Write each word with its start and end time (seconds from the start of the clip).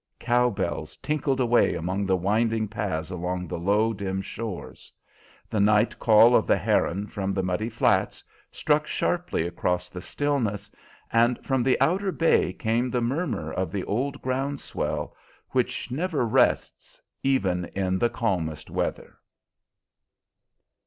Cow 0.19 0.49
bells 0.49 0.97
tinkled 0.97 1.39
away 1.39 1.75
among 1.75 2.07
the 2.07 2.15
winding 2.17 2.67
paths 2.67 3.11
along 3.11 3.47
the 3.47 3.59
low, 3.59 3.93
dim 3.93 4.19
shores. 4.19 4.91
The 5.47 5.59
night 5.59 5.99
call 5.99 6.35
of 6.35 6.47
the 6.47 6.57
heron 6.57 7.05
from 7.05 7.35
the 7.35 7.43
muddy 7.43 7.69
flats 7.69 8.23
struck 8.51 8.87
sharply 8.87 9.45
across 9.45 9.91
the 9.91 10.01
stillness, 10.01 10.71
and 11.11 11.37
from 11.45 11.61
the 11.61 11.79
outer 11.79 12.11
bay 12.11 12.51
came 12.51 12.89
the 12.89 12.99
murmur 12.99 13.53
of 13.53 13.71
the 13.71 13.83
old 13.83 14.19
ground 14.23 14.59
swell, 14.59 15.15
which 15.51 15.91
never 15.91 16.25
rests, 16.25 16.99
even 17.21 17.65
in 17.75 17.99
the 17.99 18.09
calmest 18.09 18.71
weather. 18.71 19.19